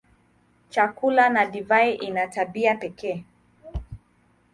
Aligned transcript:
Chakula 0.69 1.29
na 1.29 1.45
divai 1.45 1.93
ina 1.95 2.27
tabia 2.27 2.73
za 2.73 2.79
pekee. 2.79 3.25